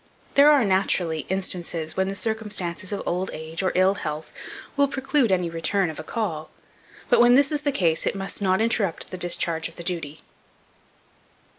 There 0.33 0.49
are, 0.49 0.65
naturally, 0.65 1.27
instances 1.29 1.95
when 1.95 2.07
the 2.09 2.15
circumstances 2.15 2.91
of 2.91 3.03
old 3.05 3.29
age 3.33 3.61
or 3.61 3.71
ill 3.75 3.93
health 3.93 4.33
will 4.75 4.87
preclude 4.87 5.31
any 5.31 5.47
return 5.47 5.91
of 5.91 5.99
a 5.99 6.03
call; 6.03 6.49
but 7.07 7.21
when 7.21 7.35
this 7.35 7.51
is 7.51 7.61
the 7.61 7.71
case, 7.71 8.07
it 8.07 8.15
must 8.15 8.41
not 8.41 8.61
interrupt 8.61 9.11
the 9.11 9.17
discharge 9.19 9.69
of 9.69 9.75
the 9.75 9.83
duty. 9.83 10.23